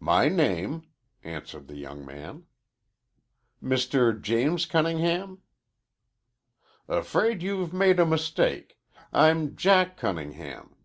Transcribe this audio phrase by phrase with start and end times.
[0.00, 0.82] "My name,"
[1.24, 2.44] answered the young man.
[3.64, 4.20] "Mr.
[4.20, 5.40] James Cunningham?"
[6.86, 8.78] "Afraid you've made a mistake.
[9.10, 10.76] I'm Jack Cunningham.